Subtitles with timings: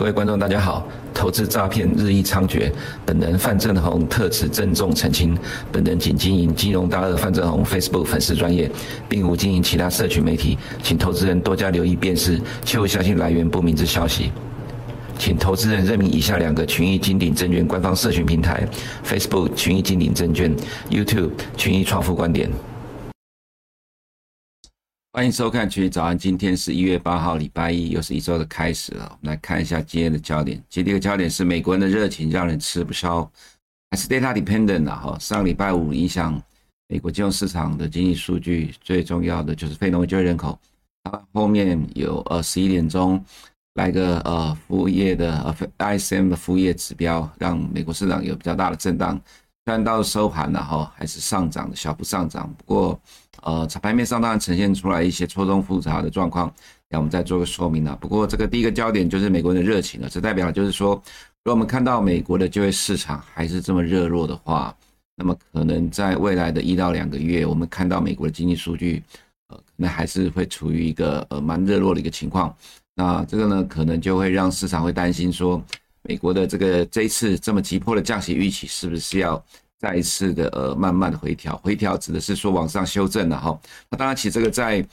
[0.00, 0.88] 各位观众，大家好。
[1.12, 2.72] 投资诈骗日益猖獗，
[3.04, 5.36] 本人范正红特此郑重澄清，
[5.70, 8.70] 本人仅经营金融大鳄范正红 Facebook 粉丝专业，
[9.10, 14.32] 并无经营其他社群媒体，请投资人多加留意辨识，切勿相信来源不明之消息。
[15.18, 18.66] 请投资人认明以下两个群益金鼎证券官方社群平台
[19.04, 20.50] ：Facebook 群益金鼎证券
[20.88, 22.50] ，YouTube 群益创富观点。
[25.12, 29.04] 欢迎收看群益早安，今天是一月八号，礼拜一，又是一周的开始了。
[29.10, 30.62] 我们来看一下今天的焦点。
[30.68, 33.28] 今天的焦点是美国人的热情让人吃不消，
[33.90, 34.94] 还是 data dependent 啊？
[34.94, 36.40] 哈，上礼拜五影响
[36.86, 40.56] 美国金融市场的经济数据，最重要的就是非农业就业人口。
[41.32, 43.22] 后面有呃十一点钟。
[43.74, 49.20] 来个呃服务业的呃 ISM 的服务业指标，让美国市场有比较大的震荡。
[49.64, 52.52] 虽然到收盘了哈，还是上涨的小幅上涨。
[52.58, 53.00] 不过
[53.42, 56.52] 呃，在盘面上当然呈现出来一些错综复杂的状况，
[56.88, 57.96] 让我们再做个说明了。
[58.00, 60.94] 不过这个第一个焦点就是美国人的热情了，这代表就是说，
[61.44, 64.74] 如果我们看到美国的就业市场还是这么热络的话，
[65.16, 69.02] 那么可能在未来的一到两个月，我们看到美国的经济数据，
[69.48, 72.54] 呃，可能还是会处于一个呃蛮热络的一个情况。
[72.94, 75.62] 那这个呢，可能就会让市场会担心说，
[76.02, 79.42] 美国的这个这一次这么急迫的降息预期，是不是要
[79.80, 81.56] 再一次的呃慢慢的回调？
[81.56, 83.58] 回调指的是说往上修正了哈。
[83.88, 84.86] 那当然，其实这个在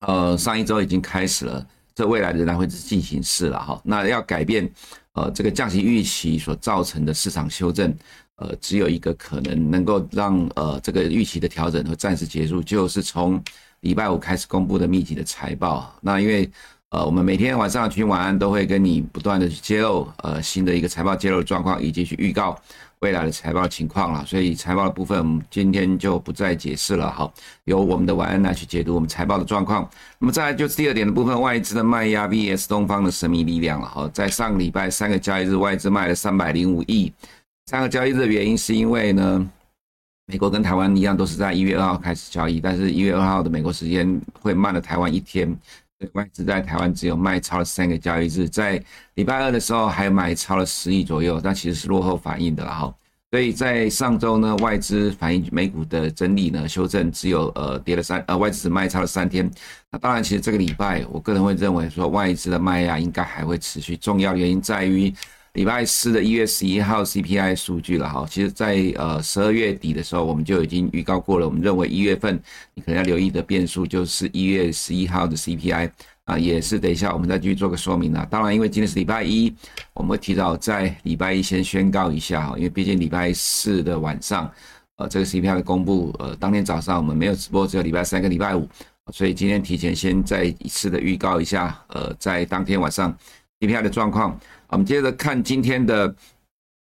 [0.00, 3.80] 呃上一周已经开始了，这未来仍然会是进行式了哈。
[3.84, 4.68] 那要改变
[5.12, 7.94] 呃这个降息预期所造成的市场修正，
[8.36, 13.40] 呃，只有一个可能能够让呃这个预期的调整会暂时结束，就是从
[13.80, 15.94] 礼拜五开始公布的密集的财报。
[16.00, 16.50] 那因为
[16.88, 22.60] 呃，我们每天晚上群晚安都会跟你不断的去揭露，呃，新的一个财报揭露状况，以及去预告
[23.00, 24.24] 未来的财报情况了。
[24.26, 27.10] 所以财报的部分，我们今天就不再解释了。
[27.10, 27.32] 好，
[27.64, 29.88] 由我们的晚安来去解读我们财报的状况。
[30.18, 33.88] 那么再来就是第二点的部分，外资的卖压 VS 东方的神秘力量了。
[33.88, 37.12] 哈，在上个礼拜三个交易日，外资卖了三百零五亿。
[37.66, 39.50] 三个交易日的原因是因为呢，
[40.26, 45.56] 美国跟台湾一样都是在一月二号开始交易，但是一月二号的美国时间会慢了台湾一天。
[46.12, 48.82] 外资在台湾只有卖超了三个交易日，在
[49.14, 52.94] 礼拜二的时候还买超了十亿左右，但其实是落后反应的了哈。
[53.30, 59.50] 所以在上周呢，外资反映美股的整理呢修正，只有呃跌了三呃外资只卖超了三天。
[59.90, 65.14] 那当然，其实这个礼拜我个人会认为说外资的卖压应该还会持续，重要原因在于。
[65.54, 71.46] 礼拜四的一月十一号 CPI 数据了哈，其实，在呃十二月底的时候，我们就已经预告过了。
[71.46, 72.40] 我们认为一月份
[72.72, 75.90] 你可能要留意的变数就是一月十一号的 CPI
[76.24, 78.24] 啊，也是等一下我们再继续做个说明了。
[78.30, 79.52] 当然，因为今天是礼拜一，
[79.92, 84.48] 我们会提早在礼拜一先宣告一下哈，因为毕竟礼拜四的晚上，
[84.98, 88.68] 呃，这个 CPI 的公布，呃，当天早上我们没有直播，只有礼拜三跟礼拜五，
[89.12, 93.12] 所以今天提前先再一次的预告一下，呃，在当天晚上
[93.58, 94.38] CPI 的状况。
[94.70, 96.14] 我们接着看今天的，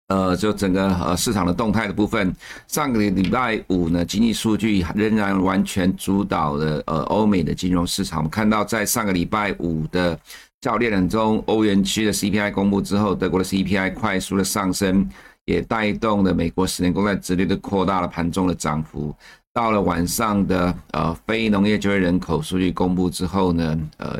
[0.10, 2.36] 呃，就整个呃市场的动态的部分。
[2.68, 8.20] 上个礼拜五呢，经济数据仍然完全主导了呃欧美的金融市场。
[8.20, 10.20] 我们看到，在上个礼拜五的
[10.60, 15.10] 较量当中，欧元区的 CPI 公布之后，德国的 CPI 快速的上升，
[15.46, 19.16] 也带动了美国十年公债殖率的扩大了盘中的涨幅。
[19.54, 24.20] 到了晚上的呃非农业就业人口数据公布之后呢，呃。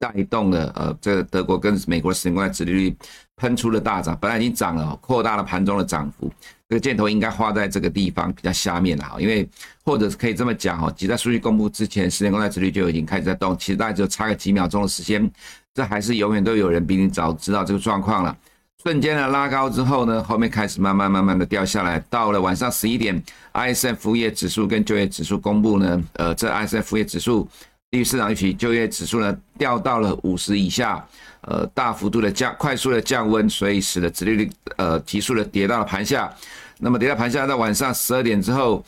[0.00, 2.96] 带动了呃，这个德国跟美国的十年公债殖利率
[3.36, 6.32] 喷出了大涨，本来已经涨了，扩大了盘中的涨幅。
[6.70, 9.46] 这个箭头应该画在这个地方比较下面了哈，因为
[9.84, 15.30] 或者是可以这么讲哈，即在数据公布之前，十年公债殖利率就已经开始在动，其实大概只有差个几秒钟的时间，
[15.74, 18.34] 这还是永远都有人比你早知道这个状况了。
[18.82, 23.22] 瞬间的拉高之后呢，后面开始慢慢慢慢的掉下来，到了晚上十一点
[23.52, 27.46] ，ISM 服务业指数跟就业指数公布呢，呃，这 ISM 服务业指数。
[27.92, 31.04] 利率市场预期，就业指数呢掉到了五十以下，
[31.40, 36.32] 呃，大幅度的降，快速的降温，所以使得殖利率呃急速的跌到了盘下。
[36.78, 38.84] 那么跌到盘下，到晚上十二点之后，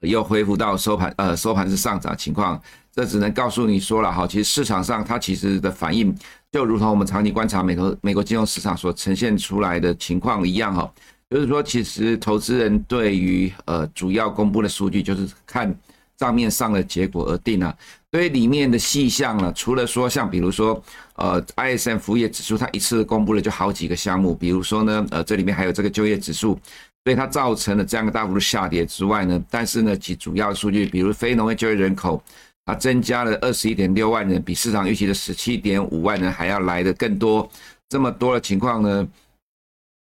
[0.00, 2.60] 又恢复到收盘，呃，收盘是上涨情况。
[2.92, 6.16] 这只能告诉你说了哈，其实市场上它其实的反应，
[6.52, 10.88] 就如同我们长期观察美国美国金融市场所呈现出来的情况一样哈，
[11.28, 15.76] 就是说，其实投资人对于呃主要公布的数据，就是看。
[16.16, 17.76] 账面上的结果而定啊，
[18.10, 20.82] 所以里面的细项呢，除了说像比如说，
[21.16, 26.58] 呃，ISM 服务业指数它一次公布了就好几个项目，比如说呢，呃，这里面还有这个就业指数，
[27.04, 32.22] 所以它造成了这样一个大幅度下跌之外呢，但是呢，其主要数据，比如非农业就业人口，
[32.64, 37.46] 它增加了二十一点六万人，比市场预期的十七点五万人还要来得更多，
[37.90, 39.06] 这么多的情况呢，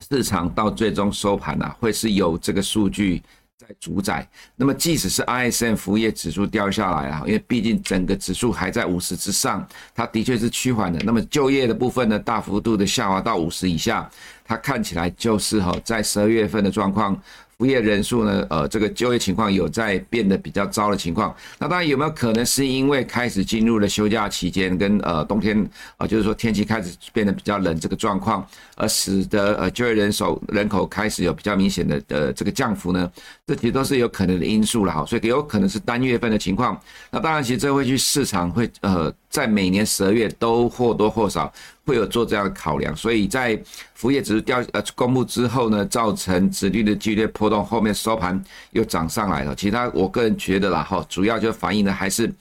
[0.08, 3.20] 市场到最终收盘啊，会是有这个数据。
[3.56, 4.28] 在主宰。
[4.56, 10.98] 那么即使是 ISM 服务业指数掉下来啊，因为毕竟整个指数还在五十之上，它的确是趋缓的。
[11.04, 14.10] 那么就业的部分呢，大幅度的下滑到五十以下，
[14.44, 17.20] 它看起来就是哈，在十二月份的状况。
[17.56, 21.32] 服务业人数呢，呃，这个就业情况有在变得比较糟的情况。
[21.56, 25.56] 那当然有没有可能是因为开始进入了休假期间，跟呃冬天
[25.92, 33.08] 啊、呃，就是说天气开始变得比较冷这个状况，而使得呃就业人手人口开始有比较明显的呃这个降幅呢？
[33.46, 35.04] 这其实都是有可能的因素了哈。
[35.04, 36.80] 所以有可能是单月份的情况。
[37.10, 41.52] 那当然，其实这会去市场会呃在每年十二月都或多或少。
[41.86, 43.54] 会有做这样的考量，所以在
[43.92, 49.54] 服务业指数掉呃公布之后呢，造成指率的剧烈波动，后面收盘又涨上来了。
[49.54, 52.32] 其他我个人觉得啦，哈，主要就反映的还是。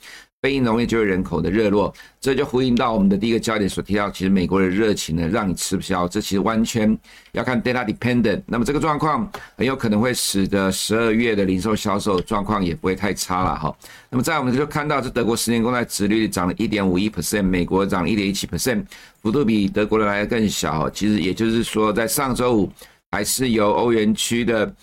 [0.43, 6.05] 非农业就业人口的热络，这就呼应到我们的第一个焦点所提到，其实美国的热情呢，让你吃不消。
[6.05, 6.99] 这其实完全
[7.31, 8.41] 要看 data dependent。
[8.45, 13.73] 那么这个状况很有可能会使得十二月的零售销售状况也不会太差了哈。
[14.09, 18.83] 那么在我们就看到，这德国十年公债殖率涨了一点五一 percent，美国涨一点一七 percent，
[19.21, 20.89] 幅度比德国的来的更小。
[20.89, 22.69] 其实也就是说，在上周五
[23.11, 24.75] 还是由欧元区的。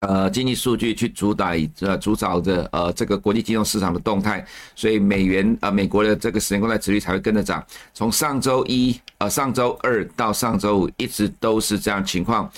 [0.00, 1.50] 呃，经济数据去主导
[1.80, 4.42] 呃主导着呃这个国际金融市场的动态，
[4.74, 7.62] 所以美元呃美国的这个十年公债殖利率才会跟着涨。
[7.92, 12.50] 从上周一呃上周二到上周五一直都是这样情况。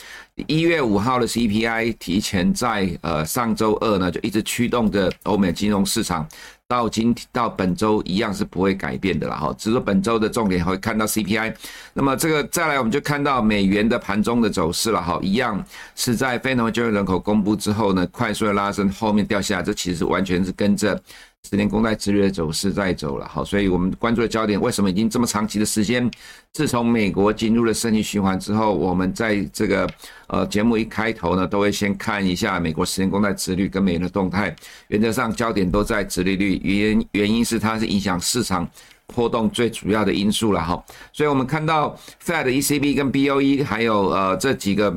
[0.47, 6.25] 一月五号的 CPI 提前在呃上周二呢就一直驱动着欧美金融市场。
[6.73, 11.55] 到今到本周一样是不会改变的了哈，只是说本周的重点会看到 CPI。
[11.93, 15.63] 那么这个再来我们就看到美元的盘中的走势了哈，一样
[15.95, 20.99] 是在非农就业人口公布之后呢，快速的拉升，后面掉下，这其实完全是跟着。
[21.50, 26.09] 十年公债殖率的走势在走了，好，所以我们关注的焦点为什么已经这么长期的时间？
[26.53, 29.89] 自从美国进入了升息循环之后，我们在这个
[30.29, 34.55] 呃节目一开头呢，都会先看一下美国十年公债殖率跟美元的动态。
[34.87, 38.67] 原则上焦点都在殖利率，原原因是它是影响市场
[39.09, 40.83] 波动最主要的因素了哈。
[41.12, 44.97] 所以我们看到 Fed、ECB 跟 BOE 还有呃这几个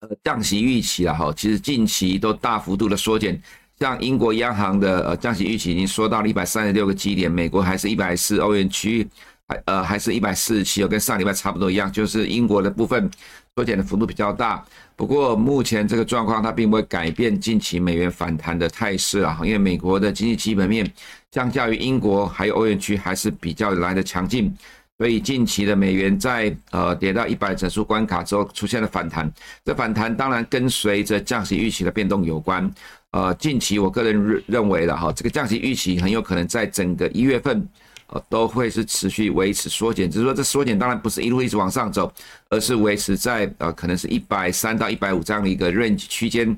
[0.00, 3.42] 呃降息预期了哈，其实近期都大幅度的缩减。
[3.78, 9.06] 像英国央行的呃降息预期已经缩到了一百三十六个基点，美国还是一百四，欧元区
[9.46, 13.08] 还呃还是一百四十七，跟上礼拜差不多一样，就是英国的部分
[13.54, 14.64] 缩减的幅度比较大。
[14.96, 20.90] 不过目前这个状况它并不会改变近期美元反弹的态势啊，因为美国的经济基本面
[21.30, 24.52] 相较于英国还有欧元区还是比较来的强劲。
[24.98, 29.32] 所以近期的美元在呃跌到一百整数关卡之后出现了反弹，
[29.64, 32.68] 这反弹当然跟随着降息预期的变动有关。
[33.12, 37.66] 呃，近期我个人认认为的哈，这个降息预期很有可能在整个一月份
[38.08, 42.12] 呃都会是持续维持缩减，只是说这缩减当然不是一路一直往上走，
[42.50, 46.56] 而是维持在呃可能是一百三到一百五这样的一个 range 区间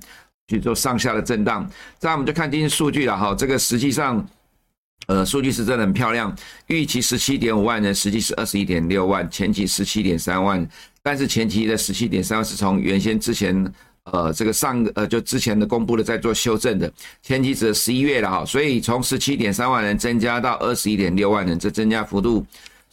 [0.48, 1.70] 去做上下的震荡。
[1.98, 4.26] 再我们就看今天数据了哈，这个实际上。
[5.06, 6.32] 呃，数据是真的很漂亮，
[6.68, 10.64] 预期十七点五万人，实际是二十一点六万，前期十七点三万，
[11.02, 13.72] 但是前期的十七点三万是从原先之前，
[14.12, 16.92] 呃，这个上呃就之前的公布的在做修正的，
[17.22, 22.44] 前期指的十一月了哈，所以从十七点三万人增加到二十一点六万人，这增加幅度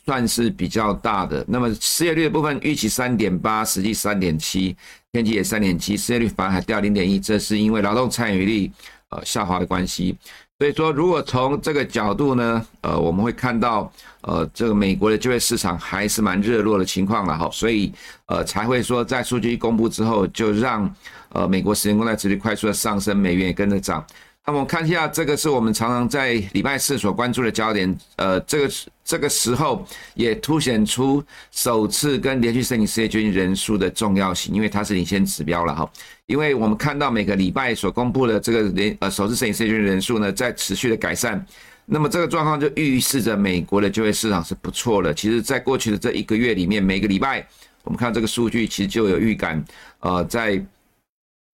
[0.05, 1.43] 算是比较大的。
[1.47, 4.75] 那么失业率的部分预期三点八，实际三点七，
[5.13, 8.71] 前期也三点七，失业率反而还掉零点一，这是因为劳动参与率
[9.09, 10.15] 呃下滑的关系。
[10.59, 17.93] 所以说，如果从这个角度呢，呃，我们会看到，呃，这个美国的就业市场还是蛮热络的情况了哈，所以，
[18.25, 20.91] 呃，才会说在数据一公布之后，就让，
[21.29, 24.03] 呃，美国十年公债殖利率快速的上升，美元也跟着涨。
[24.49, 27.93] 那我们看一下，这个是我们常常在礼拜四所关注的焦点。
[28.15, 28.73] 呃，这个
[29.03, 35.91] 这个时候也凸显出首次跟连续申请失业军人数的重要性，因为它是领先指标了哈。
[36.27, 41.45] 因为我们看到每个礼拜所公布的这个连呃首次申请失业军人数呢，在持续的改善，
[41.85, 45.13] 那么这个状况就预示着美国的就业市场是不错的。
[45.13, 47.45] 其实，在过去的这一个月里面，每个礼拜
[47.83, 49.61] 我们看这个数据，其实就有预感，
[49.99, 50.63] 呃，在。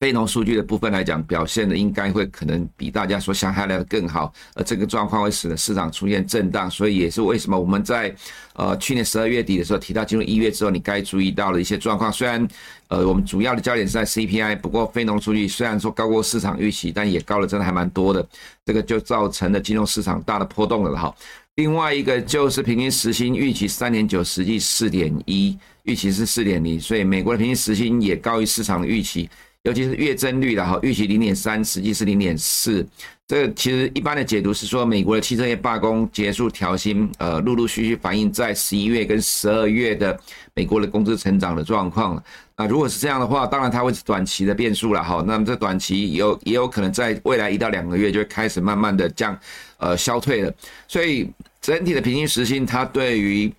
[0.03, 8.13] 非农数据的部分来讲，表现的应该会可能比大家所想象的更好，而这个状况会使得市场出现震荡，所以也是为什么我们在
[8.55, 12.11] 呃去年十二月底的时候提到进入一月之后，你该注意到的一些状况。
[12.11, 12.45] 虽然
[12.89, 18.27] 呃我们主要的焦点是在 CPI，不过非农数据虽然说高过市场预期，但也高了真的还蛮多的，
[18.65, 21.15] 这个就造成了金融市场大的波动了哈。
[21.55, 29.29] 另外一个就是平均时薪预期三点九，实际四点一，预期是四点零，所以美国的平均时薪也高于市场的预期。
[29.63, 32.85] 尤其是月增率了哈，预期零点三，实际是零点四。
[33.25, 40.19] 这个其实一般的解读是说，美国的汽车业罢工结束调薪，呃，陆陆续续反映在十一月跟十二月的
[40.53, 42.21] 美国的工资成长的状况。
[42.57, 45.23] 那如果是这样的话，当然它会是短期的变数了哈。
[45.25, 49.39] 那么这短期有也有可能在未来一到两个月就会开始慢慢的降，
[49.77, 50.53] 呃，消退了。
[50.89, 53.49] 所以整体的平均时薪，它对于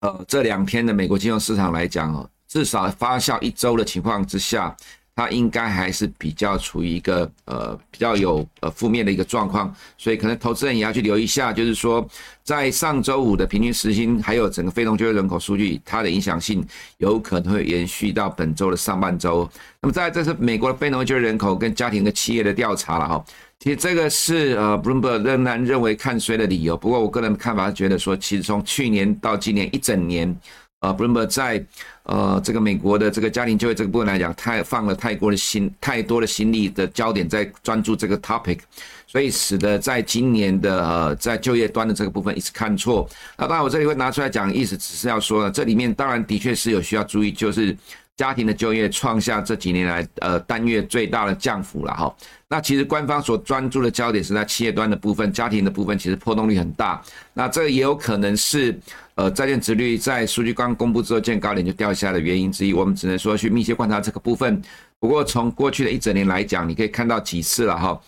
[0.00, 4.76] 呃这两天的美国金融市场来讲哦，至少发酵一周的情况之下。
[5.16, 12.04] 它应该还是比较处于一个呃比较有呃负面的一个状况，所以可能投资人也要去留意一下，就是说
[12.42, 16.66] 在上周五的平均时薪还有整个非农就业人口数据，它的影响性
[16.98, 19.48] 有可能会延续到本周的上半周。
[19.80, 23.24] 那么再来这是美国的非农就业人口跟家庭的企业的调查了哈，
[23.60, 30.36] 其实这个是呃 Bloomberg 仍然认为看衰的理由，不过我个人看法是觉得说，其实从去年到今年一整年。
[30.84, 31.64] 啊，Bloomberg 在
[32.02, 38.58] 呃这个美国的这个家庭就业这个部分来讲，太放了太多的心，太多的心力的焦点在专注这个 topic，
[39.06, 43.08] 所以使得在今年的呃在就业端的这个部分一直看错。
[43.38, 47.76] 那当然我这里会拿出来讲，意思只是要说呢，这里面当然的确是有需要注意，就是。
[48.16, 52.14] 家庭的就业创下这几年来呃单月最大的降幅了哈。
[52.46, 57.02] 那其实官方所专注的焦点是在企业端的部分，家庭的部分其实波动率很大。
[57.32, 58.78] 那这也有可能是
[59.14, 62.72] 呃债券殖率在数据刚公布之后见高点就掉下来的原因之一。
[62.72, 64.60] 我们只能说去密切观察这个部分。
[64.98, 68.00] 不过从过去的一整年来讲，你可以看到几次了哈，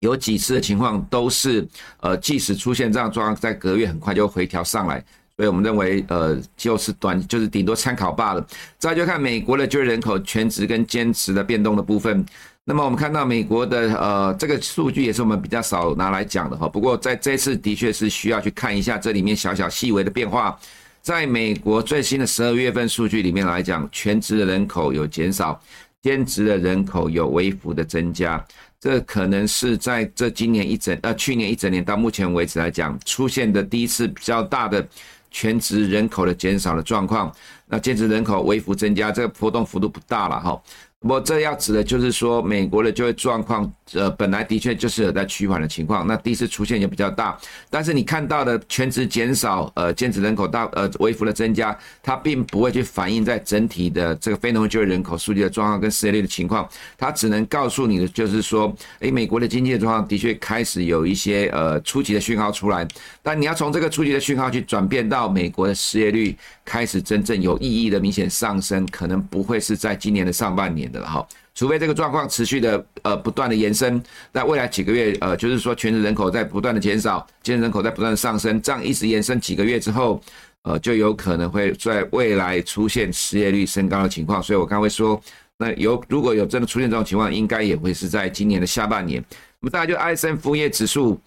[0.00, 1.66] 有几次的情况都是
[2.00, 5.04] 呃即使出现这样状况，在隔月很快就回调上来。
[5.36, 8.46] 所以我们认为，呃，就是短，就是顶多参考罢了。
[8.78, 12.24] 再就看美国的就业人口全职跟兼职的变动的部分。
[12.66, 16.66] 那么我们看到美国的呃这个数据也是我们比较少拿来讲的哈。
[16.66, 20.58] 不过在这次的确是需要去看一下这里面小小细微的变化。
[21.02, 25.60] 在美国最新的十二月份数据里面来讲，全职的人口有减少，
[26.00, 28.42] 兼职的人口有微幅的增加。
[28.80, 34.86] 这可能是在这今年一整呃去年一整年到目前为止来讲出现的第一次比较大的。
[35.36, 37.34] 全职人口的减少的状况，
[37.66, 40.62] 那兼职人口微幅增加，这个波动幅度不大了哈。
[41.06, 47.38] 我这要指的就是说，美国的就业状况，呃，本来的确就是有在趋缓的情况，那第一次出现也比较大。
[47.68, 62.88] 但是你看到的全职减少，呃，兼职人口大，呃，微幅的增加，它并不会去反映在整体的这个非农就业人口数据的状况跟失业率的情况，它只能告诉你的就是说，诶，美国的经济的状况的确开始有一些呃初级的讯号出来，
[63.22, 70.90] 但你要从这个初级的讯号去转变到美国的失业率开始真正有意义的明显上升，可能不会是在今年的上半年。
[70.90, 74.02] 的哈，除非这个状况持续的呃不断的延伸，
[74.32, 80.20] 那未来几个月呃，就是说全职人口在不断的减少，兼职人口在不断的上升，这样一直延伸几个月之后，
[80.62, 84.42] 呃，就有可能会在未来出现失业率升高的情况。
[84.42, 85.20] 所以我刚会说，
[85.58, 89.22] 那有如果有真的出现这种情况，应该也会是在今年的下半年。
[89.60, 91.20] 那么大家就 ISM 服务业指数。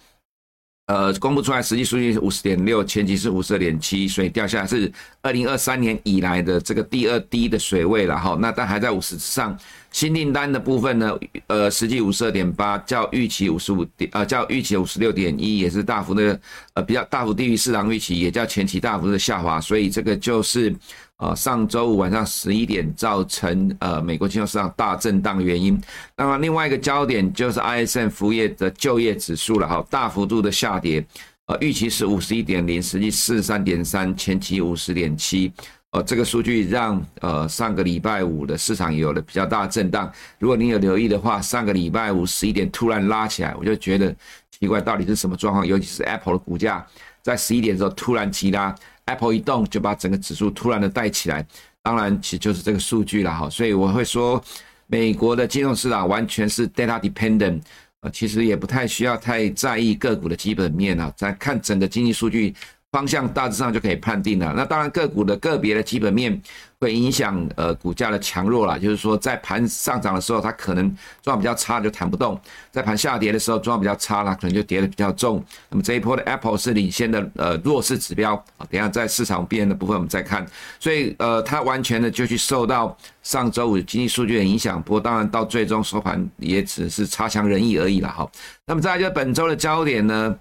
[0.88, 4.90] 呃，公布出来实际数据是五十点六，前期是五十二点七，所以掉下来是
[5.20, 8.38] 二零二三年以来的这个第二低的水位了哈。
[8.40, 9.56] 那但还在五十之上。
[9.90, 16.40] 新订单的部分呢，呃，实际五十二点八，较预期五十五点，呃，较预期五十六点一，也是大幅的，
[16.72, 19.60] 呃，比较大幅低于市场预期，也较前期大幅的下滑。
[19.60, 20.74] 所以这个就是。
[21.18, 25.78] 啊，上周五晚上十一点造成呃美国金融市场大震荡的原因。
[26.16, 31.04] 那么另外一个焦点就是 ISM 服务业的就业指数了哈，大幅度的下跌。
[31.46, 35.52] 呃，预期是五十一点零，实际四十三点三，前期五十点七。
[35.90, 40.12] 呃，这个数据让呃上个礼拜五的市场有了比较大的震荡。
[40.38, 44.14] 如果你有留意的话，上个礼拜五十一点突然拉起来，我就觉得
[44.56, 45.66] 奇怪，到底是什么状况？
[45.66, 46.86] 尤其是 Apple 的股价
[47.22, 48.72] 在十一点的时候突然急拉。
[49.08, 51.44] Apple 一动就把整个指数突然的带起来，
[51.82, 54.42] 当然其实就是这个数据了哈，所以我会说，
[54.86, 57.60] 美国的金融市场完全是 data dependent，
[58.00, 62.54] 呃，其实也不太需要太在意个股的基本面啊，再看整个经济数据
[62.92, 64.54] 方向，大致上就可以判定了。
[64.56, 66.40] 那当然个股的个别的基本面。
[66.80, 70.84] 会影响呃股价的强弱啦，就是说在盘上涨的时候，它可能
[71.20, 72.36] 状况比较差就弹不动；
[72.70, 75.44] 在盘下跌的时候，状况比较差啦，可能就跌得比较重。
[75.70, 80.46] 那么这一波的 Apple 是领先的呃弱势指标啊，等下在市场变的部分我们再看。
[80.78, 88.30] 所以呃它完全的就去受到上周五经济数据的影响，不过当然到最终收盘也只是差强人意而已了哈。
[88.64, 90.38] 那么再来就本周的焦点呢？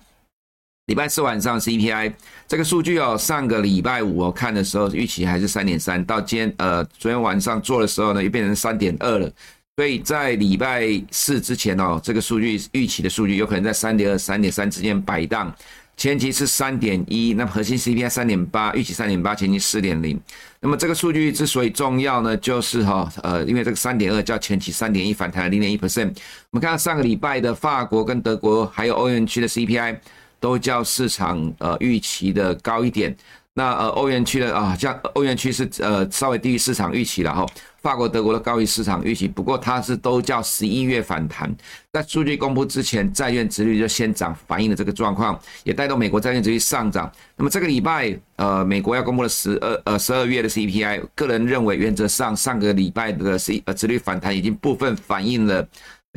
[0.88, 2.14] 礼拜四晚上 CPI
[2.48, 9.30] 这个数据哦，上个礼拜五我看的时候预期还是三点三，到今天呃昨天晚上做的时候呢，又变成三点二了。
[9.76, 15.54] 所以在礼拜四之前哦，这个数据预期的数据有可能在三点二、三点三之间摆荡。
[15.98, 20.18] 前期是三点一，那核心 CPI 三点八，预期三点八，前期四点零。
[20.62, 26.16] 那么这个数据之所以重要呢，就是哈呃，因为这个三点二较前期三点一反弹了零点一 percent。
[26.52, 29.98] 我们看到上个礼拜的法国跟德国还有欧元区的 CPI
[30.40, 33.16] 都较市场呃预期的高一点。
[33.54, 37.44] 那呃欧元区的啊，像欧元区是呃稍微低于市场预期了哈。
[37.82, 41.56] 法国、德国的高于市场预期，不过它是都叫十一月反弹。
[41.94, 47.10] 在数据公布之前，债券殖率就先涨，反映了这个状况，也带动美国债券殖率上涨。
[47.38, 55.66] 那么这个礼拜，呃，美国要公布的十二呃十二月的 CPI，个人认为原则上上个礼拜的 C 呃殖率反弹已经部分反映了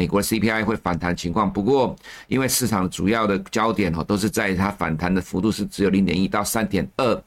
[0.01, 1.53] 美国 CPI 会反弹情况。
[1.53, 1.95] 不过，
[2.27, 7.23] 因为市场主要的焦点哦都是在它反弹的幅度是只有零点一到三点二。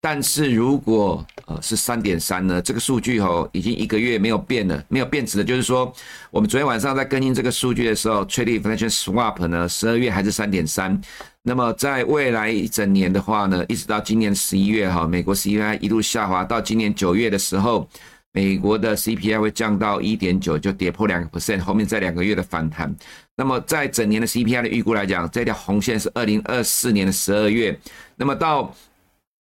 [0.00, 2.60] 但是如果呃是三点三呢？
[2.60, 5.92] 这个数据哦已经一个月没有变了，没有变质的，就是说
[6.32, 11.00] 我们昨天晚上在更新这个数据的时候，Trading Inflation Swap 呢，十二月还是三点三。
[11.42, 17.88] 那么在未来一整年的话呢，一直到今年十一月哈，美国 CPI 一路下滑，到今年九月的时候，
[18.38, 22.94] 美国的 CPI 会降到一点九，就跌破两个 percent，后面再两个月的反弹。
[23.34, 27.76] 那么在整年的 CPI 的预估来讲，这条红线是二零二四年的十二月，
[28.16, 28.72] 那么到。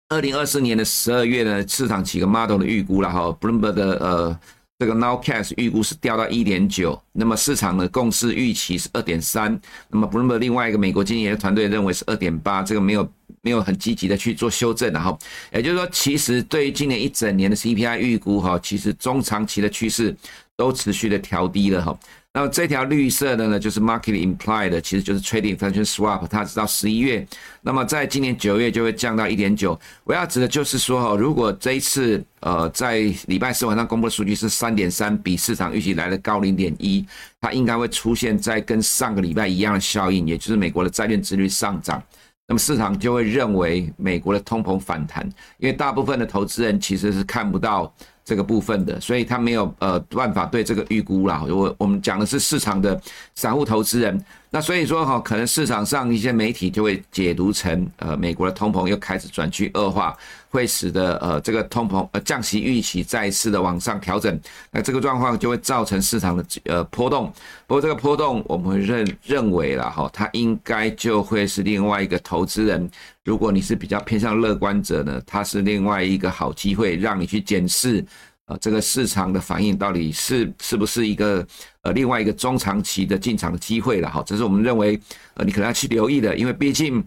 [0.10, 4.40] 二零二四年的十二月呢，市场几个 model 的预估了哈，Bloomberg 的呃
[4.80, 15.18] 这个 Nowcast 预估是掉到一点九，那么市场的共识预期是二点三，那么 Bloomberg 另外一个美国经济研究团队认为是二点八，这个没有没有很积极的去做修正，然后
[15.52, 20.16] 也就是说，其实对于今年一整年的 CPI 预估哈，其实中长期的趋势
[20.56, 21.98] 都持续的调低了哈。
[22.38, 27.28] 那么这条绿色的呢，就是 market implied，其实就是 trading inflation swap，它直到十一月，
[27.64, 29.78] 那么在今年九月就会降到一点九。
[30.04, 37.04] 我要指的就是说，如果这一次呃在礼拜四晚上公布的数据是三点三，比市场预期来的高零点一，
[37.42, 42.00] 它应该会出现在跟上个礼拜一样的效应，也就是美国的债券殖率上涨，
[42.48, 45.28] 那么市场就会认为美国的通膨反弹，
[45.58, 47.92] 因为大部分的投资人其实是看不到。
[48.28, 51.42] 这个部分的，所以他没有呃办法对这个预估啦。
[51.48, 53.02] 我我们讲的是市场的
[53.36, 60.16] 散户投资人，那所以说哈，可能市场上一些媒体就会解读成呃美国的通膨又开始转趋恶化，
[60.50, 64.40] 会使得呃这个通膨呃降息预期再次的往上调整，
[64.72, 67.32] 那这个状况就会造成市场的呃波动。
[67.68, 72.90] 不过这个波动我们会认认为了哈，它应该就会是另外一个投资人。
[73.26, 78.02] 如果你是比较偏向乐观者呢，它是另外一个好机会，让你去检视，
[78.48, 81.46] 呃，这个市场的反应到底是是不是一个
[81.84, 85.00] 呃另外一个中长期的进场的机会了哈，这是我们认为
[85.36, 87.04] 呃你可能要去留意的，因为毕竟。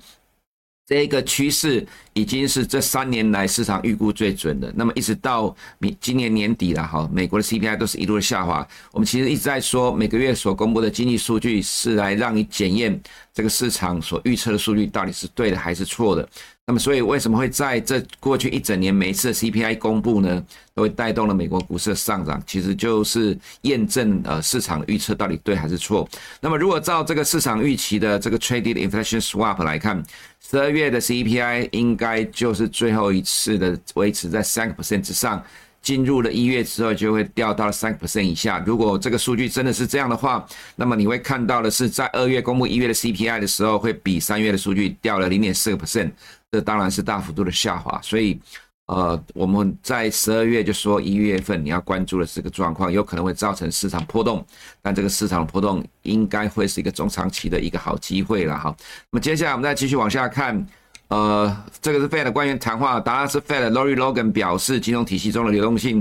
[0.87, 4.73] 这个趋势已经是这三年来市场预估最准的。
[4.75, 8.67] 那么一直到明今年年底了哈，美国的 CPI 都是一路的下滑。
[8.91, 13.01] 我们其实一直在说，每个月所公布的经济数据是来让你检验
[13.33, 16.29] 这个市场所预测的数据到底是对的还是错的。
[16.71, 20.41] 那么，所以为什么会在这过去一整年每一次 CPI 公布呢，
[20.73, 22.41] 都会带动了美国股市的上涨？
[22.47, 26.09] 其实就是验证呃市场的预测到底对还是错。
[26.41, 30.01] 那么，如果照这个市场预期的这个 Traded Inflation Swap 来看，
[30.49, 35.43] 十二月的 CPI 应该就是最后一次的维持在三个 percent 之上。
[35.83, 38.63] 进入了一月之后，就会掉到了三个 percent 以下。
[38.67, 46.11] 如果这个数据真的是这样的话，那么你会看到的是，在二月公布一月的 CPI 的时候，会比三月的数据掉了零点四个 percent。
[46.51, 48.01] 这当然是大幅度的下滑。
[48.03, 48.41] 所以，
[48.87, 54.45] 呃，我们在十二月就说一月份你要关注的这个状况，有可能会造成市场波动，
[54.83, 58.75] 但这个市场波动应该会是一个中长期的一个好机会了哈。
[59.11, 60.67] 那么接下来我们再继续往下看。
[61.09, 66.01] 呃，这个是 Fed 的官员谈话，答案是 Fed Lori Logan 表示，金融体系中的流动性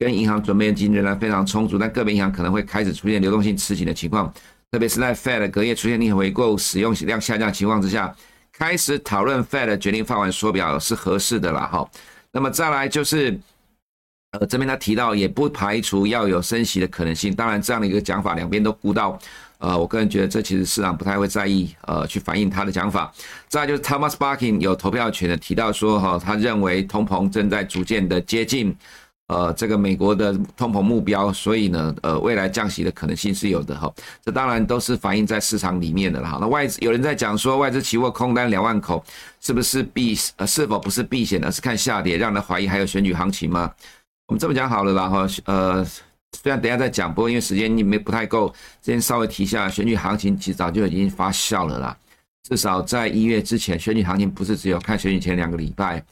[0.00, 4.34] 跟银行准备金仍然非常充足，但个别银行可能会开始出现流动性吃紧的情况，
[4.72, 8.12] 特别是在 Fed 隔夜出现逆回购使用量下降的情况之下，
[8.58, 11.88] 开始讨论 Fed 决定放缓缩表是合适的了哈。
[12.32, 13.38] 那么再来就是，
[14.32, 19.18] 呃，这边他提到也不排除要有升息的可能性，当然这样的一个讲法两边都顾到。
[19.58, 23.12] 呃，我个人觉得这其实市场不太会在意，呃，去反映他的讲法。
[23.48, 28.76] 再来就是 Thomas Barking 有投票权的提到说，哈，他认为通膨正在逐渐的接近，
[29.28, 33.92] 呃，这个美国的通膨目标，所以呢，呃，未来降息的可能性是有的，哈。
[34.24, 36.38] 这当然都是反映在市场里面的了，哈。
[36.40, 39.02] 那外资有人在讲说，外资期货空单两万口，
[39.40, 43.72] 是不是避呃是否不是避险，而是看下跌，让人怀疑还有选举行情吗？
[44.26, 45.86] 我们这么讲好了啦，哈，呃。
[46.42, 51.96] 虽然等下再讲，不过因为时间你没不太够，先稍微提一下选举行情，其实早就已经发酵了啦。
[52.46, 56.04] 至少在一月之前，选举行情不是只有看选举前两个礼拜，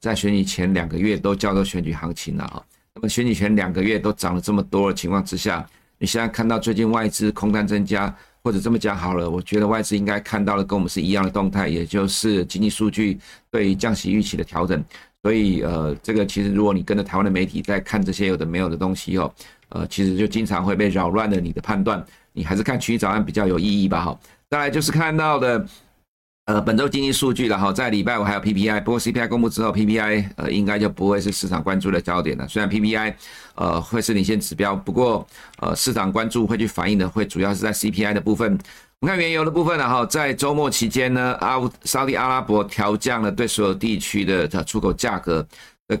[0.00, 2.62] 在选举前两个月都叫做选举行情了啊。
[2.94, 5.66] 那么选举前两个月都涨了这么多的情况之下，
[5.98, 13.18] 你现在看到最近外资空单增加，或者这么讲好了，我觉得外资应该看到了跟我们是一样的动态，也就是经济数据
[13.50, 14.82] 对于降息预期的调整。
[15.22, 19.32] 所以呃，这个其实如果你跟着台湾的媒体在看这些有的没有的东西哦，
[19.68, 22.04] 呃，其实就经常会被扰乱了你的判断。
[22.32, 24.18] 你还是看群益早安比较有意义吧，哈。
[24.48, 25.66] 再来就是看到的。
[26.46, 32.46] 呃，本周经济数据然后在礼拜五还有 PPI，不过 CPI 公布之后，PPI 呃应该就不会是市场关注的焦点了。
[32.46, 33.14] 虽然 PPI
[33.56, 35.26] 呃会是领先指标，不过
[35.58, 38.56] 呃市场关注会去反映的会主要是在 CPI 的部分。
[39.00, 45.44] 我们看原油的部分然后在周末期间呢，阿沙特阿拉伯调降了对所有地区的出口价格，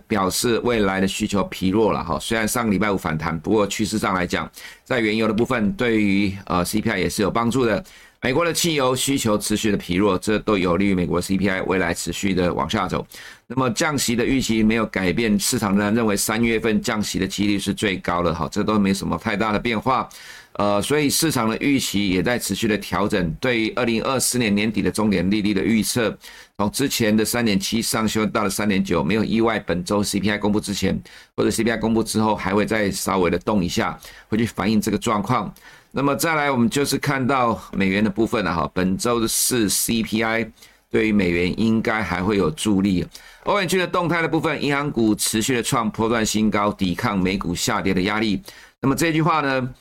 [0.06, 2.20] 表示未来的需求疲弱了哈。
[2.20, 4.48] 虽然上个礼拜五反弹，不过趋势上来讲，
[4.84, 7.84] 在原油的部分对于呃 CPI 也是有帮助的。
[8.22, 13.06] 美国的汽油需求持续的疲弱，这都有利于美国 CPI 未来持续的往下走。
[13.46, 20.08] 那么降息的预期没有改变，市场仍然认为三月份降息的几率是最高的，哈，这都没什么太大的变化。
[20.54, 23.30] 呃，所以市场的预期也在持续的调整。
[23.38, 26.16] 对于二零二四年年底的终点利率的预测，
[26.56, 30.98] 从之前的三点七上修到了三点九，没有意外，本周 CPI 公布之前
[31.36, 33.98] 或者 CPI 公布之后，还会再稍微的动一下，
[34.28, 35.52] 会去反映这个状况。
[35.98, 38.70] 那么再来，我们就是看到美元的部分了哈。
[38.74, 40.50] 本周的四 CPI
[40.90, 43.06] 对于美元应该还会有助力。
[43.44, 48.42] 欧元区的动态的部分，银行股持续的创破断新高，抵抗美股下跌的压力。
[48.78, 49.74] 那么这句话呢，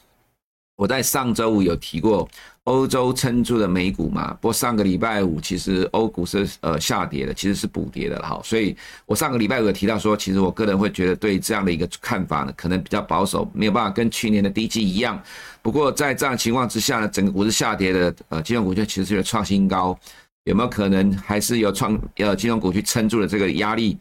[0.77, 2.25] 我在上周五有提过。
[2.65, 8.75] 欧洲撑住了美股嘛，不过上个礼拜五其实欧股是呃下跌的，其实是补跌的哈，所以
[9.05, 15.21] 我上个礼拜五有提到说，其实我个人会觉得对这样的一个看法呢，可能比较保守，没有办法跟去年的低基一样。
[15.61, 19.95] 不过在这样的情况之下呢，整个股市下跌的呃金融股就其实是有创新高，
[20.45, 23.95] 有没有可能还是有创呃金融股去撑住了这个压力？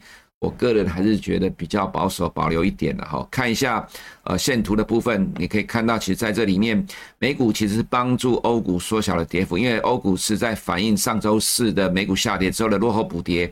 [0.45, 3.27] 我个人还是觉得比较保守，保留一点的哈。
[3.31, 3.83] 看一下
[4.25, 6.85] 呃线图的部分，你可以看到，其实在这里面，
[7.17, 13.51] 美股其实是帮助欧股缩小了跌幅，因为欧股是在反映上周四的美股下跌之后的落后补跌。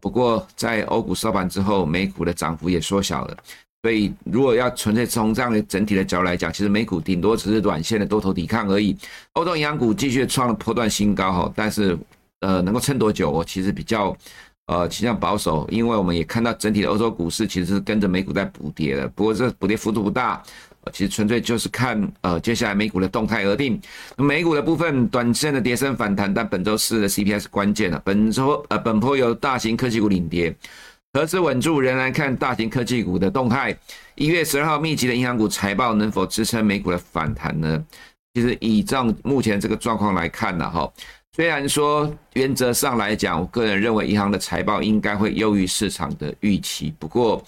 [0.00, 3.36] 不过在欧股收盘之后，美股的涨幅也缩小了。
[3.82, 8.96] 所以如果要纯粹从这样的整体的角度来讲，其实美股顶多只是短线的多头抵抗而已。
[9.34, 11.98] 欧洲银行股继续创了波段新高哈，但是
[12.40, 14.16] 呃能够撑多久，我其实比较。
[14.66, 20.40] 呃，倾向保守，因为我们也看到整体的欧洲股市其实是跟着美股在补跌的，不过这补跌幅度不大，
[20.92, 23.78] 其实纯粹就是看呃接下来美股的动态而定。
[24.16, 28.00] 美股的部分，短线的跌升反弹，但本周四的 CPI 是关键了。
[28.04, 30.54] 本周呃本波由大型科技股领跌，
[31.12, 33.76] 何时稳住仍然看大型科技股的动态。
[34.14, 37.84] 一月十二号密集的银行股财报能否支撑美股的反弹呢？
[38.34, 40.90] 其实以这样目前这个状况来看呢，哈。
[41.34, 46.92] 虽然说原则上来讲，我个人认为银行的财报应该会优于市场的预期。
[46.98, 47.42] 不过，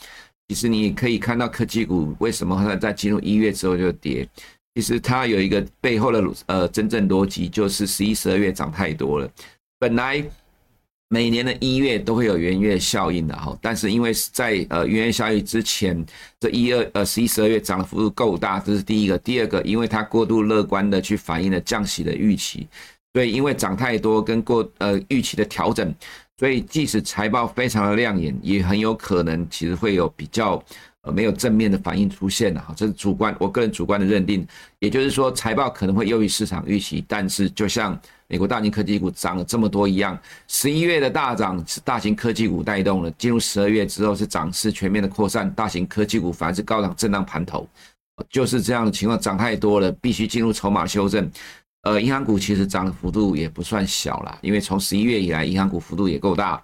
[0.49, 4.27] 其实你可以看到科技股为什么它在进入一月之后就跌，
[4.75, 9.31] 其实它有一个背后的呃真正逻辑，就是十一、十二月涨太多了。
[9.79, 10.25] 本来
[11.11, 16.03] 每年的一月都会有元月效应的哈，但是因为在呃元月效应之前，
[16.41, 19.19] 这一二呃十一、十二月涨的幅度够大，这是第一个。
[19.19, 22.67] 第二个，因为它过度乐观的去反映了降息的预期。
[23.15, 25.95] 对，因为涨太多跟过呃预期的调整，
[26.37, 30.61] 所以即使财报非常的亮眼，也很有可能其实会有比较
[31.03, 34.45] 呃没有正面的反应出现的哈，这是主观我个人主观的认定。
[34.81, 37.97] 也就是说，财报可能会优于市场预期，但是就像
[38.27, 47.65] 美国大型科技股涨了这么多一样，十一月的大涨是大型科技股带动了，进入十二月之后是涨势全面的扩散，大型科技股反而是高档震荡盘头，
[48.29, 51.31] 就是这样的情况，涨太多了，必须进入筹码修正。
[51.85, 56.63] 呃，银行股其实涨的幅度也不算小啦，因为从十一月以来，银行股幅度也够大，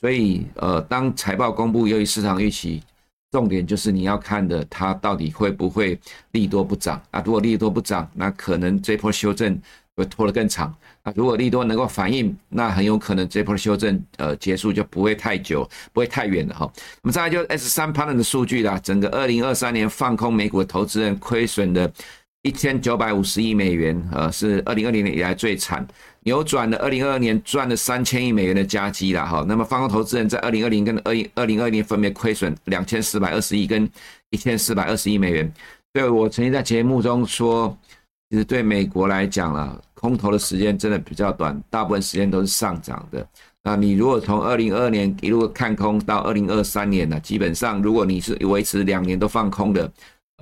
[0.00, 2.82] 所以呃，当财报公布，由于市场预期，
[3.30, 7.22] 重点就是你要看的它到底会不会利多不涨啊？
[7.24, 9.60] 如果利多不涨，那可能这波修正
[9.94, 11.12] 会拖得更长啊。
[11.14, 16.72] 如果利多能够反应，那很有可能这波修正呃结束就不会太久，不会太远了哈。
[17.02, 21.92] 那么再来就是 S3 Partners 的数据啦，整个二零二三年放空美股投资人亏损的。
[22.42, 25.86] 一千九百五十亿美元，呃，是二零二零年以来最惨，
[26.24, 29.44] 扭转了二零二二年赚了三千亿美元的加基了哈。
[29.46, 33.88] 那么，放空投资人在二零二零跟二零二零二一年分别亏损两千四百二十亿跟
[34.30, 35.52] 一千四百二十亿美元。
[35.92, 37.78] 对我曾经在节目中说，
[38.28, 43.24] 其实对美国来讲啊，空头的时间真的比较短，大部分时间都是上涨的。
[43.62, 49.88] 那你如果从二零二二年一路看空到二零二三年呢，基本上如果你是维持两年都放空的。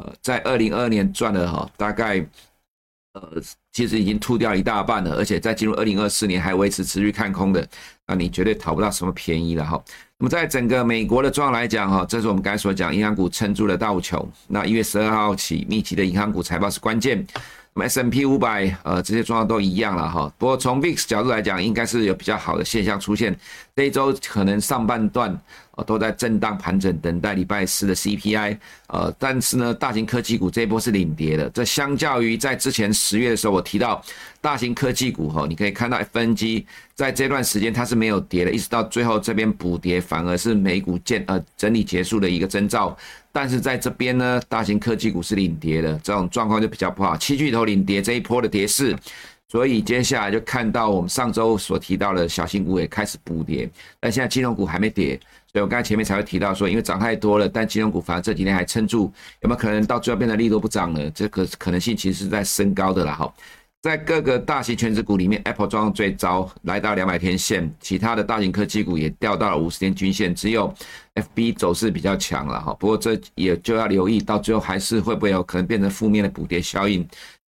[0.00, 2.24] 呃，在二零二二年赚了哈，大概
[3.12, 3.20] 呃，
[3.72, 7.66] 其实已经吐掉一大半了，而且在进入二零二四年还维持持续看空的，
[8.06, 9.82] 那你绝对讨不到什么便宜了哈。
[10.16, 14.26] 那么在整个美国的状况来讲，哈，这是我们刚才所讲，银行股撑住了道琼。
[14.46, 17.26] 那一月十二号起，密集的银行股财报是关键。
[17.72, 20.32] 那么 S&P 五百，呃，这些状况都一样了哈。
[20.38, 23.36] 不过从 VIX 角度来讲，应该是有比较好的现象出现。
[23.76, 25.36] 这一周可能上半段。
[25.84, 28.58] 都在震荡盘整，等待礼拜四的 CPI。
[28.88, 31.48] 呃，但是呢，大型科技股这一波是领跌的。
[31.50, 34.02] 这相较于在之前十月的时候，我提到
[34.40, 36.64] 大型科技股哈，你可以看到 FNG
[36.94, 42.96] 在这段时间它是没有跌的，一直到最后这边补跌，反而是美股见呃整理结束的一个征兆。
[43.32, 47.16] 但是在这边呢，大型科技股是领跌的，这种状况就比较不好。
[47.16, 48.96] 七巨头领跌这一波的跌势。
[49.48, 55.18] 所以接下来就看到我们上周所提到的小型股也开始补跌，但现在金融股还没跌，
[55.52, 61.10] 所以我刚才前面才会提到说，因为涨太多了，但金融股反而这几天还撑住，有没有可能到最后变得利多不涨了？
[61.10, 63.14] 这个可能性其实是在升高的啦。
[63.14, 63.34] 哈，
[63.82, 70.72] 在各个大型全值股里面，Apple 状况最糟，来到两百天线，其他的大型科技股也掉到了五十天均线，只有
[71.14, 72.72] FB 走势比较强了哈。
[72.74, 77.04] 不过这也就要留意，到最后还是会不会有可能变成负面的补跌效应。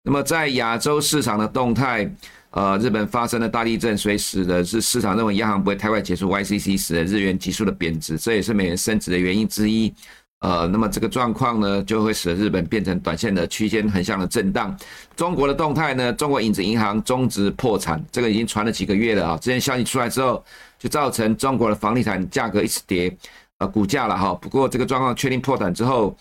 [0.05, 2.09] 那么在亚洲市场的动态，
[2.51, 9.93] 呃，日本发生了大地震，所以使得是市场认为央行不会太快结束 YCC，使得日元急速的贬值，这也是美元升值的原因之一。
[10.41, 14.75] 呃，那么这个状况呢，就会使得日本变成短线的区间横向的震荡。
[15.15, 19.37] 中国的动态呢，中国影子银行终止破产，这个已经传了几个月了啊。
[19.37, 20.43] 之前消息出来之后，
[20.79, 23.15] 就造成中国的房地产价格一直跌，
[23.59, 24.33] 呃，股价了哈。
[24.35, 26.17] 不过这个状况确定破产之后。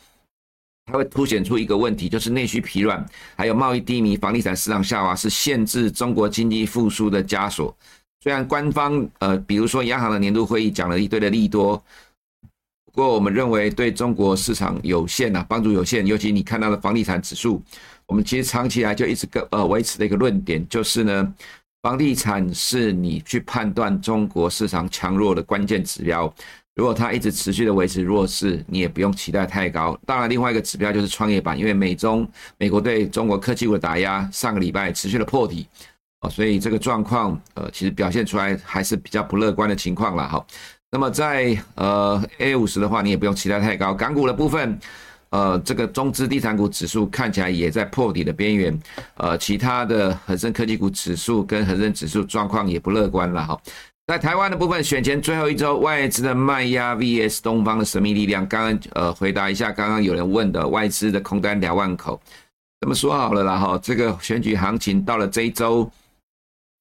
[0.88, 7.76] 它会凸显出一个问题，就是内需疲软，还有贸易低迷、房地产市场下滑，是限制中国经济复苏的枷锁。
[8.24, 11.76] 虽然官方呃，比如说央行的年度会议讲了一堆的利多，
[12.86, 16.08] 不过我们认为对中国市场有限呐，帮助有限。
[16.08, 17.62] 尤其你看到的房地产指数，
[18.06, 21.34] 我们其实长期来就一直跟呃维持的一个论点，就是呢，
[21.82, 26.34] 房地产是你去判断中国市场强弱的关键指标。
[26.78, 30.00] 如果它一直持续的维持弱势，你也不用期待太高。
[30.06, 35.68] 当然，另外一个指标就是创业板，因为美中美国对中国科技股的打压，上个礼拜持续的破底，
[36.22, 40.46] 哦，所以这个状况，呃，其实表现出来还是比较不乐观的情况了哈。
[40.92, 43.92] 那么在呃 A 五十的话，你也不用期待太高。
[43.96, 44.80] 港股的部分，
[45.32, 48.80] 呃，这个中资地产股指数看起来也在破底的边缘，
[49.16, 53.60] 呃，其他的恒生科技股指数跟恒生指数状况也不乐观了哈。
[54.08, 58.48] 在台湾的部分，选前最后一周，外资的卖压 VS 东方的神秘力量。
[58.48, 62.18] 刚刚呃，回答一下刚刚有人问的外资的空单两万口，
[62.80, 65.92] 这么说好了啦哈，这个选举行情到了这一周，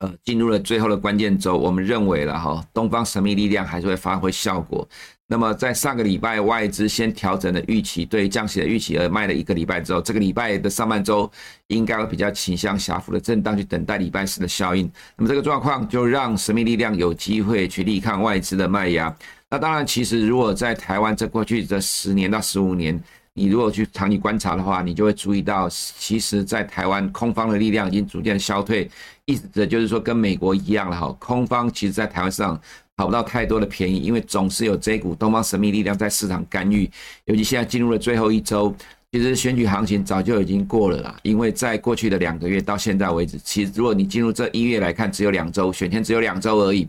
[0.01, 4.87] 呃，进入了最后的关键周，我们认为了哈，东方神秘力量还是会发挥效果。
[5.27, 11.29] 那么在上个礼拜外资先调整了预期，对降息的预期而卖了一个礼拜之后，这个礼拜的上半周
[11.69, 14.89] 应该会比较倾向狭幅的震荡，去等待礼拜四的效应。
[15.17, 19.13] 那么这个状况就让神秘力量有机会去力抗外资的卖压。
[19.49, 23.03] 那当然，其实如果在台湾这过去这十年到十五年，
[23.37, 28.91] 你如果去长期观察的话，你就会注意到，其实在台湾空方的力量已经逐渐消退，
[29.27, 32.61] 意思就是说跟美国一样了哈，空方其实在台湾市场。
[32.99, 36.91] 讨不到太多的便宜，因为总是有这股东方神秘力量在市场干预。
[37.27, 38.75] 尤其现在进入了最后一周，
[39.13, 41.15] 其实选举行情早就已经过了啦。
[41.23, 46.89] 因为在过去的两个月到现在为止，其实如果你进入这一月来看，只有两周，选前只有两周而已，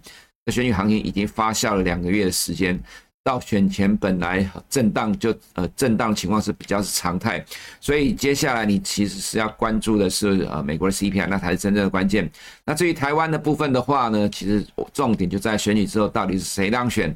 [0.49, 2.81] 选举行情已经发酵了两个月的时间。
[3.27, 7.43] 到选前本来震荡就呃震荡情况是比较是常态，
[7.81, 12.31] 所以接下来你其实是要关注的是呃美国的 CPI，那才是真正的关键。
[12.63, 17.13] 那至于台湾的部分的话呢，其实重点就在选举之后到底是谁当选。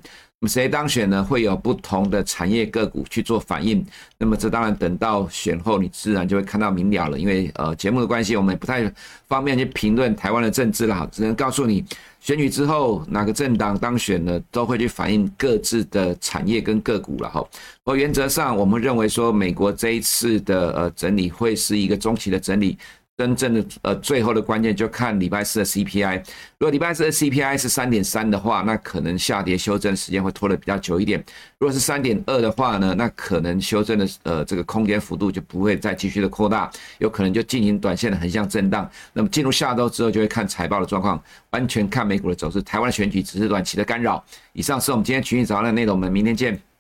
[0.47, 1.23] 谁当选呢？
[1.23, 3.85] 会有不同的产业个股去做反应。
[4.17, 7.19] 那么这当然等到选后，你自然就会看到明了了。
[7.19, 8.91] 因为呃节目的关系，我们也不太
[9.27, 11.85] 方便去评论台湾的政治了，只能告诉你
[12.19, 17.47] 选举之后哪个政党当选呢，都会去反映各自的产业跟个股了哈。
[17.83, 22.79] 而原则上，我们认为说美国这一次的呃整理会是一个中期的整理。
[23.21, 26.17] 真正的呃，最后的关键就看礼拜四的 CPI。
[26.57, 31.23] 如果礼拜四的 CPI 是三点三的话，那可能下跌修正时间会拖得比较久一点。
[31.59, 38.89] 如果是三点二的话呢，那可能修正的呃这个空间幅度就不会再继续的扩大，有可能就进行短线的横向震荡。
[39.13, 42.59] 那么进入下周之后，就会看财报的状况，完全看美股的走势。
[42.63, 44.25] 台湾的选举只是短期的干扰。
[44.53, 46.70] 以上是我们今天群益早安的内容，我们明天见。